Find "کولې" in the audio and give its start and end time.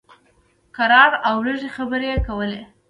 2.27-2.61